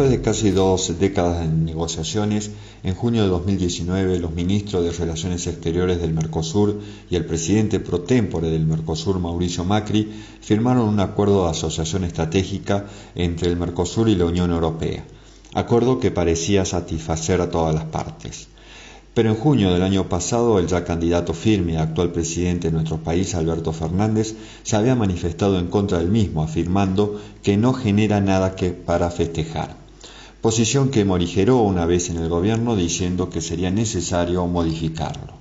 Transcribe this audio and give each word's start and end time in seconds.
Después 0.00 0.18
de 0.18 0.24
casi 0.24 0.50
dos 0.50 0.98
décadas 0.98 1.40
de 1.40 1.48
negociaciones, 1.48 2.52
en 2.82 2.94
junio 2.94 3.22
de 3.22 3.28
2019 3.28 4.18
los 4.18 4.32
ministros 4.32 4.82
de 4.82 4.92
Relaciones 4.92 5.46
Exteriores 5.46 6.00
del 6.00 6.14
Mercosur 6.14 6.80
y 7.10 7.16
el 7.16 7.26
presidente 7.26 7.80
pro 7.80 8.00
tempore 8.00 8.48
del 8.48 8.64
Mercosur, 8.64 9.18
Mauricio 9.18 9.62
Macri, 9.66 10.10
firmaron 10.40 10.88
un 10.88 11.00
acuerdo 11.00 11.44
de 11.44 11.50
asociación 11.50 12.04
estratégica 12.04 12.86
entre 13.14 13.50
el 13.50 13.58
Mercosur 13.58 14.08
y 14.08 14.14
la 14.14 14.24
Unión 14.24 14.52
Europea, 14.52 15.04
acuerdo 15.52 16.00
que 16.00 16.10
parecía 16.10 16.64
satisfacer 16.64 17.42
a 17.42 17.50
todas 17.50 17.74
las 17.74 17.84
partes. 17.84 18.48
Pero 19.12 19.28
en 19.28 19.36
junio 19.36 19.70
del 19.70 19.82
año 19.82 20.08
pasado, 20.08 20.58
el 20.58 20.66
ya 20.66 20.82
candidato 20.82 21.34
firme 21.34 21.74
y 21.74 21.76
actual 21.76 22.10
presidente 22.10 22.68
de 22.68 22.72
nuestro 22.72 23.02
país, 23.02 23.34
Alberto 23.34 23.74
Fernández, 23.74 24.34
se 24.62 24.76
había 24.76 24.94
manifestado 24.94 25.58
en 25.58 25.66
contra 25.66 25.98
del 25.98 26.08
mismo, 26.08 26.42
afirmando 26.42 27.20
que 27.42 27.58
no 27.58 27.74
genera 27.74 28.22
nada 28.22 28.56
que 28.56 28.70
para 28.70 29.10
festejar. 29.10 29.89
Posición 30.40 30.88
que 30.88 31.04
morigeró 31.04 31.58
una 31.58 31.84
vez 31.84 32.08
en 32.08 32.16
el 32.16 32.30
gobierno 32.30 32.74
diciendo 32.74 33.28
que 33.28 33.42
sería 33.42 33.70
necesario 33.70 34.46
modificarlo. 34.46 35.34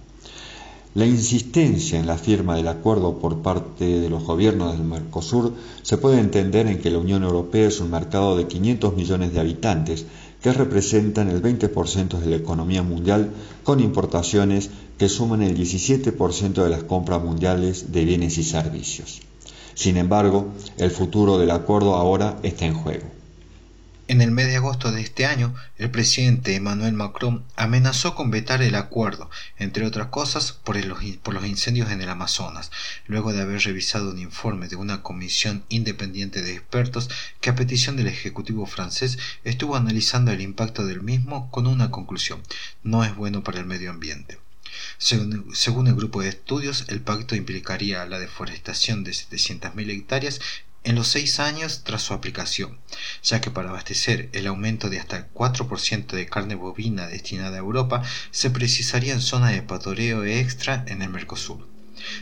La 0.93 1.05
insistencia 1.05 1.97
en 1.97 2.05
la 2.05 2.17
firma 2.17 2.57
del 2.57 2.67
acuerdo 2.67 3.17
por 3.19 3.41
parte 3.41 3.85
de 3.85 4.09
los 4.09 4.25
gobiernos 4.25 4.73
del 4.73 4.85
Mercosur 4.85 5.53
se 5.83 5.97
puede 5.97 6.19
entender 6.19 6.67
en 6.67 6.79
que 6.79 6.91
la 6.91 6.97
Unión 6.97 7.23
Europea 7.23 7.69
es 7.69 7.79
un 7.79 7.91
mercado 7.91 8.35
de 8.35 8.47
500 8.47 8.97
millones 8.97 9.31
de 9.31 9.39
habitantes 9.39 10.05
que 10.41 10.51
representan 10.51 11.29
el 11.29 11.41
20% 11.41 12.19
de 12.19 12.29
la 12.29 12.35
economía 12.35 12.83
mundial 12.83 13.31
con 13.63 13.79
importaciones 13.79 14.69
que 14.97 15.07
suman 15.07 15.43
el 15.43 15.57
17% 15.57 16.61
de 16.61 16.69
las 16.69 16.83
compras 16.83 17.23
mundiales 17.23 17.93
de 17.93 18.03
bienes 18.03 18.37
y 18.37 18.43
servicios. 18.43 19.21
Sin 19.75 19.95
embargo, 19.95 20.47
el 20.77 20.91
futuro 20.91 21.37
del 21.37 21.51
acuerdo 21.51 21.95
ahora 21.95 22.37
está 22.43 22.65
en 22.65 22.73
juego. 22.73 23.05
En 24.09 24.21
el 24.21 24.31
mes 24.31 24.47
de 24.47 24.55
agosto 24.55 24.91
de 24.91 25.01
este 25.01 25.27
año, 25.27 25.53
el 25.77 25.91
presidente 25.91 26.55
Emmanuel 26.55 26.93
Macron 26.93 27.45
amenazó 27.55 28.15
con 28.15 28.31
vetar 28.31 28.63
el 28.63 28.73
acuerdo, 28.73 29.29
entre 29.59 29.85
otras 29.85 30.07
cosas 30.07 30.51
por, 30.51 30.83
los 30.83 31.45
incendios 31.45 31.91
en 31.91 32.01
el 32.01 32.09
Amazonas, 32.09 32.71
luego 33.05 33.33
de 33.33 33.41
haber 33.41 33.61
revisado 33.61 34.09
un 34.09 34.17
informe 34.17 34.67
de 34.67 34.77
una 34.77 35.03
comisión 35.03 35.63
independiente 35.69 36.41
de 36.41 36.53
expertos 36.53 37.07
que 37.39 37.51
a 37.51 37.55
petición 37.55 37.97
del 37.97 38.07
Ejecutivo 38.07 38.65
francés 38.65 39.19
estuvo 39.43 39.75
analizando 39.75 40.31
el 40.31 40.41
impacto 40.41 40.87
del 40.87 41.03
mismo 41.03 41.51
con 41.51 41.67
una 41.67 41.91
conclusión, 41.91 42.41
no 42.81 43.03
es 43.03 43.15
bueno 43.15 43.43
para 43.43 43.59
el 43.59 43.67
medio 43.67 43.91
ambiente. 43.91 44.39
Según, 44.97 45.53
según, 45.53 45.87
el 45.87 45.95
grupo 45.95 46.21
de 46.21 46.29
estudios, 46.29 46.85
el 46.87 47.01
pacto 47.01 47.35
implicaría 47.35 48.05
la 48.05 48.17
deforestación 48.17 49.03
de 49.03 49.11
700.000 49.11 49.89
hectáreas 49.91 50.39
en 50.83 50.95
los 50.95 51.07
seis 51.07 51.39
años 51.39 51.83
tras 51.83 52.01
su 52.01 52.13
aplicación, 52.13 52.79
ya 53.23 53.41
que 53.41 53.51
para 53.51 53.69
abastecer 53.69 54.29
el 54.33 54.47
aumento 54.47 54.89
de 54.89 54.99
hasta 54.99 55.17
el 55.17 55.33
4% 55.33 56.07
de 56.07 56.25
carne 56.27 56.55
bovina 56.55 57.07
destinada 57.07 57.55
a 57.57 57.59
Europa 57.59 58.03
se 58.31 58.49
precisarían 58.49 59.21
zonas 59.21 59.51
de 59.51 59.61
patoreo 59.61 60.23
extra 60.23 60.83
en 60.87 61.01
el 61.01 61.09
Mercosur. 61.09 61.67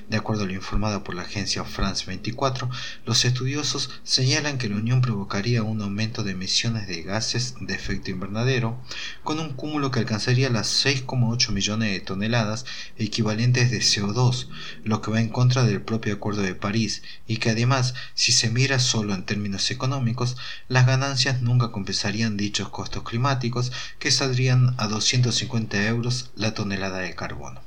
De 0.10 0.18
acuerdo 0.18 0.44
a 0.44 0.48
lo 0.48 0.54
informado 0.54 1.04
por 1.04 1.16
la 1.16 1.24
agencia 1.24 1.64
France 1.64 2.06
24, 2.06 2.70
los 3.06 3.26
estudiosos 3.26 3.90
señalan 4.04 4.58
que 4.58 4.70
la 4.70 4.76
unión 4.76 5.02
provocaría 5.02 5.64
un 5.64 5.82
aumento 5.82 6.24
de 6.24 6.32
emisiones 6.32 6.88
de 6.88 7.04
gases 7.04 7.56
de 7.60 7.74
efecto 7.74 8.12
invernadero, 8.12 8.82
con 9.24 9.40
un 9.40 9.54
cúmulo 9.54 9.92
que 9.92 10.00
alcanzaría 10.00 10.50
las 10.50 10.86
6,8 10.86 11.52
millones 11.52 11.92
de 11.92 12.00
toneladas 12.00 12.66
equivalentes 12.98 13.72
de 13.72 13.80
CO2, 13.80 14.48
lo 14.84 15.02
que 15.02 15.12
va 15.12 15.22
en 15.22 15.30
contra 15.30 15.64
del 15.64 15.82
propio 15.82 16.14
Acuerdo 16.14 16.42
de 16.42 16.56
París, 16.56 17.04
y 17.28 17.38
que 17.38 17.52
además, 17.52 17.94
si 18.14 18.32
se 18.32 18.50
mira 18.50 18.80
solo 18.80 19.14
en 19.14 19.26
términos 19.26 19.70
económicos, 19.72 20.38
las 20.68 20.86
ganancias 20.86 21.42
nunca 21.42 21.72
compensarían 21.72 22.38
dichos 22.38 22.70
costos 22.70 23.04
climáticos, 23.04 23.72
que 24.00 24.12
saldrían 24.12 24.76
a 24.78 24.88
250 24.88 25.86
euros 25.88 26.32
la 26.36 26.54
tonelada 26.54 27.00
de 27.00 27.16
carbono. 27.16 27.67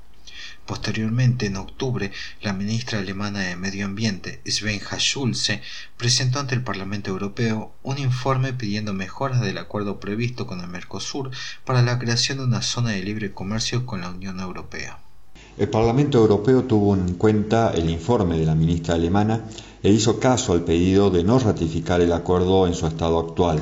Posteriormente, 0.70 1.47
en 1.47 1.56
octubre, 1.56 2.12
la 2.42 2.53
ministra 2.53 3.00
alemana 3.00 3.41
de 3.41 3.56
Medio 3.56 3.84
Ambiente, 3.86 4.41
Svenja 4.47 5.00
Schulze, 5.00 5.62
presentó 5.97 6.38
ante 6.38 6.54
el 6.54 6.62
Parlamento 6.62 7.10
Europeo 7.10 7.72
un 7.82 7.98
informe 7.98 8.53
pidiendo 8.53 8.92
mejoras 8.92 9.41
del 9.41 9.59
acuerdo 9.59 9.98
previsto 9.98 10.47
con 10.47 10.60
el 10.60 10.69
Mercosur 10.69 11.32
para 11.64 11.82
la 11.82 11.98
creación 11.98 12.38
de 12.38 12.44
una 12.44 12.62
zona 12.62 12.91
de 12.91 13.03
libre 13.03 13.34
comercio 13.34 13.84
con 13.84 14.00
la 14.03 14.10
Unión 14.10 14.38
Europea. 14.38 15.00
El 15.59 15.69
Parlamento 15.69 16.19
Europeo 16.19 16.62
tuvo 16.62 16.94
en 16.94 17.14
cuenta 17.14 17.72
el 17.75 17.91
informe 17.91 18.38
de 18.38 18.47
la 18.47 18.54
ministra 18.54 18.94
alemana 18.94 19.41
e 19.82 19.91
hizo 19.91 20.20
caso 20.20 20.53
al 20.53 20.62
pedido 20.62 21.10
de 21.10 21.25
no 21.25 21.41
ratificar 21.41 22.00
el 22.00 22.12
acuerdo 22.12 22.69
en 22.69 22.75
su 22.75 22.86
estado 22.86 23.19
actual, 23.19 23.60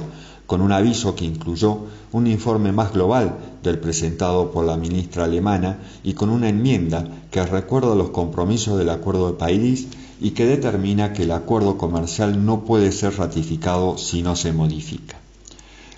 con 0.49 0.63
un 0.63 0.73
aviso 0.73 1.15
que 1.15 1.27
incluyó 1.27 1.81
un 2.11 2.27
informe 2.27 2.73
más 2.73 2.95
global 2.95 3.37
del 3.63 3.79
presentado 3.79 4.51
por 4.51 4.65
la 4.65 4.79
ministra 4.79 5.25
alemana 5.25 5.79
y 6.03 6.15
con 6.15 6.31
una 6.31 6.49
enmienda 6.49 7.07
que 7.31 7.45
recuerda 7.45 7.95
los 7.95 8.09
compromisos 8.09 8.79
del 8.79 8.89
Acuerdo 8.89 9.27
de 9.27 9.37
París 9.37 9.89
y 10.23 10.31
que 10.31 10.47
determina 10.47 11.13
que 11.13 11.25
el 11.25 11.33
acuerdo 11.33 11.77
comercial 11.77 12.47
no 12.47 12.65
puede 12.65 12.93
ser 12.93 13.19
ratificado 13.19 13.99
si 13.99 14.23
no 14.23 14.37
se 14.37 14.55
modifica. 14.55 15.19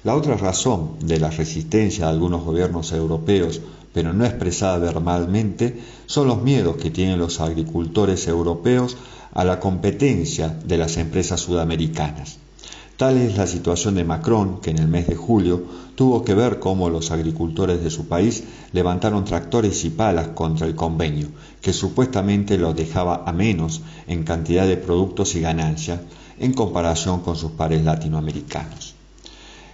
La 0.02 0.16
otra 0.16 0.36
razón 0.36 0.96
de 1.00 1.20
la 1.20 1.30
resistencia 1.30 2.06
de 2.06 2.10
algunos 2.10 2.42
gobiernos 2.42 2.90
europeos, 2.90 3.60
pero 3.94 4.12
no 4.12 4.24
expresada 4.24 4.78
verbalmente, 4.78 5.80
son 6.06 6.26
los 6.26 6.42
miedos 6.42 6.76
que 6.76 6.90
tienen 6.90 7.20
los 7.20 7.38
agricultores 7.38 8.26
europeos 8.26 8.96
a 9.32 9.44
la 9.44 9.60
competencia 9.60 10.48
de 10.48 10.76
las 10.76 10.96
empresas 10.96 11.40
sudamericanas. 11.40 12.38
Tal 13.00 13.16
es 13.16 13.38
la 13.38 13.46
situación 13.46 13.94
de 13.94 14.04
Macron, 14.04 14.60
que 14.60 14.68
en 14.68 14.76
el 14.76 14.86
mes 14.86 15.06
de 15.06 15.16
julio 15.16 15.64
tuvo 15.94 16.22
que 16.22 16.34
ver 16.34 16.58
cómo 16.58 16.90
los 16.90 17.10
agricultores 17.10 17.82
de 17.82 17.88
su 17.88 18.08
país 18.08 18.44
levantaron 18.74 19.24
tractores 19.24 19.86
y 19.86 19.88
palas 19.88 20.28
contra 20.34 20.66
el 20.66 20.74
convenio, 20.74 21.28
que 21.62 21.72
supuestamente 21.72 22.58
los 22.58 22.76
dejaba 22.76 23.24
a 23.24 23.32
menos 23.32 23.80
en 24.06 24.24
cantidad 24.24 24.66
de 24.66 24.76
productos 24.76 25.34
y 25.34 25.40
ganancias 25.40 26.00
en 26.38 26.52
comparación 26.52 27.20
con 27.20 27.36
sus 27.36 27.52
pares 27.52 27.82
latinoamericanos. 27.84 28.94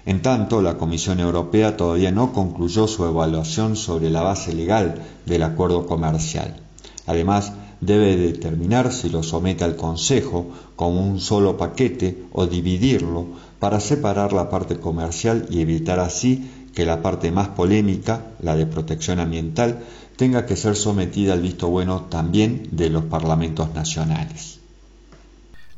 En 0.04 0.22
tanto, 0.22 0.62
la 0.62 0.78
Comisión 0.78 1.19
Europea 1.19 1.76
todavía 1.76 2.12
no 2.12 2.32
concluyó 2.32 2.87
su 2.87 3.06
evaluación 3.06 3.75
sobre 3.75 4.08
la 4.08 4.22
base 4.22 4.54
legal 4.54 5.03
del 5.26 5.43
acuerdo 5.43 5.84
comercial. 5.88 6.60
Además, 7.08 7.53
debe 7.81 8.16
determinar 8.16 8.92
si 8.92 9.09
lo 9.10 9.22
somete 9.22 9.64
al 9.64 9.76
Consejo 9.76 10.47
como 10.76 11.06
un 11.06 11.20
solo 11.20 11.56
paquete 11.56 12.25
o 12.32 12.47
dividirlo 12.47 13.26
para 13.59 13.81
separar 13.81 14.32
la 14.32 14.48
parte 14.48 14.78
comercial 14.78 15.47
y 15.50 15.60
evitar 15.60 16.00
así 16.00 16.50
que 16.75 16.84
la 16.84 17.00
parte 17.03 17.31
más 17.32 17.48
polémica, 17.48 18.32
la 18.41 18.54
de 18.54 18.66
protección 18.66 19.19
ambiental, 19.19 19.81
tenga 20.16 20.47
que 20.47 20.56
ser 20.56 20.76
sometida 20.76 21.32
al 21.32 21.41
visto 21.41 21.69
bueno 21.69 22.03
también 22.10 22.69
de 22.72 22.91
los 22.91 23.04
parlamentos 23.04 23.75
nacionales. 23.75 24.60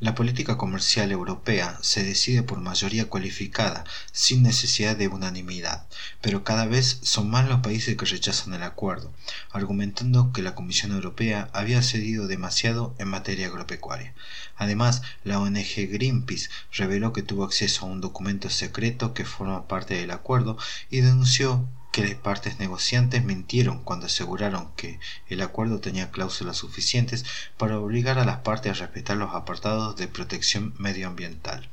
La 0.01 0.15
política 0.15 0.57
comercial 0.57 1.11
europea 1.11 1.77
se 1.83 2.05
decide 2.05 2.45
por 2.45 2.61
mayoría 2.61 3.09
cualificada, 3.09 3.83
sin 4.13 4.45
necesidad 4.45 4.97
de 4.97 5.09
unanimidad, 5.09 5.89
pero 6.21 6.45
cada 6.45 6.67
vez 6.67 7.01
son 7.03 7.29
más 7.29 7.49
los 7.49 7.63
países 7.63 7.97
que 7.97 8.05
rechazan 8.05 8.55
el 8.55 8.63
acuerdo, 8.63 9.13
argumentando 9.51 10.33
que 10.33 10.43
la 10.43 10.55
Comisión 10.55 10.93
Europea 10.93 11.51
había 11.53 11.83
cedido 11.83 12.29
demasiado 12.29 12.95
en 12.99 13.09
materia 13.09 13.49
agropecuaria. 13.49 14.15
Además, 14.57 15.03
la 15.25 15.41
ONG 15.41 15.89
Greenpeace 15.91 16.49
reveló 16.73 17.13
que 17.13 17.25
tuvo 17.25 17.43
acceso 17.43 17.85
a 17.85 17.89
un 17.89 18.01
documento 18.01 18.51
secreto 18.51 19.15
que 19.15 19.25
forma 19.25 19.67
parte 19.67 19.95
del 19.95 20.13
acuerdo 20.13 20.59
y 20.91 21.01
denunció 21.01 21.69
que 21.99 22.07
las 22.07 22.15
partes 22.15 22.61
negociantes 22.61 23.25
mintieron 23.25 23.81
cuando 23.83 24.07
aseguraron 24.07 24.69
que 24.77 25.01
el 25.29 25.41
acuerdo 25.43 25.81
tenía 25.81 26.13
cláusulas 26.13 26.57
suficientes 26.57 27.25
para 27.57 27.81
obligar 27.81 28.21
a 28.21 28.25
las 28.25 28.39
partes 28.39 28.71
a 28.71 28.75
respetar 28.85 29.17
los 29.17 29.35
apartados 29.35 29.97
de 29.97 30.07
protección 30.07 30.75
medioambiental. 30.79 31.69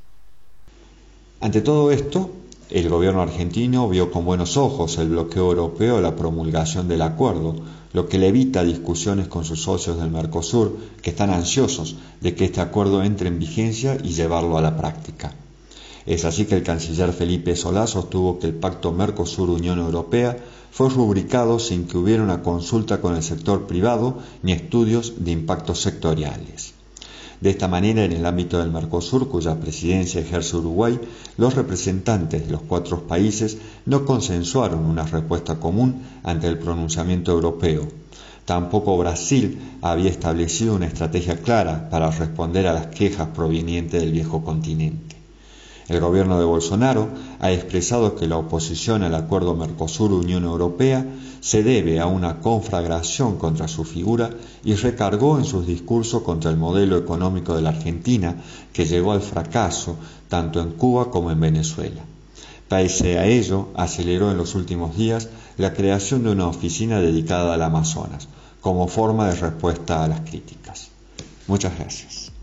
Ante 1.41 1.61
todo 1.61 1.91
esto, 1.91 2.31
el 2.71 2.89
gobierno 2.89 3.21
argentino 3.21 3.87
vio 3.87 4.09
con 4.09 4.25
buenos 4.25 4.57
ojos 4.57 4.97
el 4.97 5.09
bloqueo 5.09 5.51
europeo 5.51 5.97
a 5.97 6.01
la 6.01 6.15
promulgación 6.15 6.87
del 6.87 7.03
acuerdo, 7.03 7.57
lo 7.93 8.09
que 8.09 8.17
le 8.17 8.29
evita 8.29 8.63
discusiones 8.63 9.27
con 9.27 9.45
sus 9.45 9.61
socios 9.61 9.99
del 9.99 10.09
Mercosur, 10.09 10.75
que 11.03 11.11
están 11.11 11.29
ansiosos 11.29 11.97
de 12.19 12.33
que 12.33 12.45
este 12.45 12.61
acuerdo 12.61 13.03
entre 13.03 13.27
en 13.27 13.37
vigencia 13.37 13.95
y 14.03 14.15
llevarlo 14.15 14.57
a 14.57 14.61
la 14.61 14.75
práctica. 14.75 15.35
Es 16.05 16.23
así 16.23 16.45
que 16.45 16.55
el 16.55 16.63
canciller 16.63 17.13
Felipe 17.13 17.55
Solá 17.55 17.87
sostuvo 17.87 18.37
que 18.37 18.45
el 18.45 18.53
pacto 18.53 18.91
Mercosur-Unión 18.91 19.79
Europea 19.79 20.37
fue 20.71 20.89
rubricado 20.89 21.57
sin 21.57 21.87
que 21.87 21.97
hubiera 21.97 22.21
una 22.21 22.43
consulta 22.43 23.01
con 23.01 23.15
el 23.15 23.23
sector 23.23 23.65
privado 23.65 24.19
ni 24.43 24.51
estudios 24.51 25.25
de 25.25 25.31
impactos 25.31 25.81
sectoriales. 25.81 26.73
De 27.41 27.49
esta 27.49 27.67
manera, 27.67 28.03
en 28.03 28.11
el 28.11 28.25
ámbito 28.25 28.59
del 28.59 28.71
Mercosur, 28.71 29.29
cuya 29.29 29.59
presidencia 29.59 30.21
ejerce 30.21 30.57
Uruguay, 30.57 30.99
los 31.37 31.55
representantes 31.55 32.45
de 32.45 32.51
los 32.51 32.61
cuatro 32.61 33.07
países 33.07 33.57
no 33.85 34.05
consensuaron 34.05 34.85
una 34.85 35.05
respuesta 35.05 35.59
común 35.59 36.03
ante 36.23 36.47
el 36.47 36.59
pronunciamiento 36.59 37.31
europeo. 37.31 37.87
Tampoco 38.45 38.95
Brasil 38.97 39.59
había 39.81 40.11
establecido 40.11 40.75
una 40.75 40.85
estrategia 40.85 41.37
clara 41.37 41.89
para 41.89 42.11
responder 42.11 42.67
a 42.67 42.73
las 42.73 42.87
quejas 42.87 43.29
provenientes 43.29 43.99
del 43.99 44.11
viejo 44.11 44.43
continente. 44.43 45.24
El 45.87 45.99
gobierno 45.99 46.39
de 46.39 46.45
Bolsonaro 46.45 47.09
ha 47.39 47.51
expresado 47.51 48.15
que 48.15 48.27
la 48.27 48.37
oposición 48.37 49.03
al 49.03 49.13
acuerdo 49.13 49.55
Mercosur-Unión 49.55 50.43
Europea 50.43 51.05
se 51.41 51.61
debe 51.61 51.99
a 51.99 52.07
una 52.07 52.39
conflagración 52.39 53.37
contra 53.37 53.67
su 53.67 53.83
figura 53.83 54.31
y 54.63 54.73
recargó 54.73 55.37
en 55.37 55.45
sus 55.45 55.67
discursos 55.67 56.23
contra 56.23 56.49
el 56.49 56.57
modelo 56.57 56.97
económico 56.97 57.55
de 57.55 57.61
la 57.61 57.69
Argentina 57.69 58.41
que 58.73 58.85
llegó 58.85 59.11
al 59.11 59.21
fracaso 59.21 59.95
tanto 60.27 60.59
en 60.59 60.71
Cuba 60.71 61.11
como 61.11 61.29
en 61.29 61.39
Venezuela. 61.39 62.01
Pese 62.67 63.19
a 63.19 63.27
ello, 63.27 63.69
aceleró 63.75 64.31
en 64.31 64.37
los 64.37 64.55
últimos 64.55 64.97
días 64.97 65.29
la 65.57 65.73
creación 65.73 66.23
de 66.23 66.31
una 66.31 66.47
oficina 66.47 66.99
dedicada 66.99 67.53
al 67.53 67.61
Amazonas, 67.61 68.27
como 68.59 68.87
forma 68.87 69.29
de 69.29 69.35
respuesta 69.35 70.03
a 70.03 70.07
las 70.07 70.21
críticas. 70.21 70.89
Muchas 71.47 71.77
gracias. 71.77 72.34